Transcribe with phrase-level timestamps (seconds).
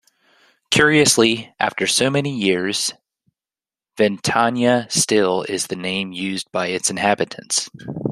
[0.71, 2.91] Curiously, after so many years,
[3.99, 7.69] Ventania still is the name used by its inhabitants.